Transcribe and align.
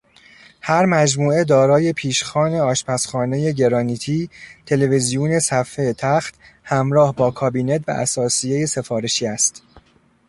هر 0.61 0.85
مجموعه 0.85 1.43
دارای 1.43 1.93
پیشخوان 1.93 2.53
آشپزخانه 2.53 3.51
گرانیتی، 3.51 4.29
تلویزیون 4.65 5.39
صفحه 5.39 5.93
تخت، 5.93 6.35
همراه 6.63 7.15
با 7.15 7.31
کابینت 7.31 7.81
و 7.87 7.91
اثاثیه 7.91 8.65
سفارشی 8.65 9.27
است. 9.27 9.63